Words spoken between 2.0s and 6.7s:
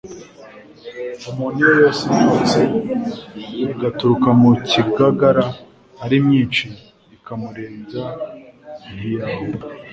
imyotsi igaturuka mu kigagara ari myinshi,